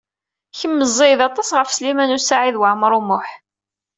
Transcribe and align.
Kemm 0.57 0.73
meẓẓiyeḍ 0.79 1.21
aṭas 1.29 1.49
ɣef 1.57 1.69
Sliman 1.71 2.15
U 2.17 2.19
Saɛid 2.21 2.55
Waɛmaṛ 2.59 2.91
U 2.99 3.01
Muḥ. 3.07 3.27